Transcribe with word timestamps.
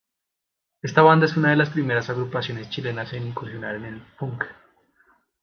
Esta 0.81 1.03
banda 1.03 1.27
es 1.27 1.37
una 1.37 1.51
de 1.51 1.57
las 1.57 1.69
primeras 1.69 2.09
agrupaciones 2.09 2.71
chilenas 2.71 3.13
en 3.13 3.27
incursionar 3.27 3.75
en 3.75 3.85
el 3.85 4.01
funk. 4.17 4.45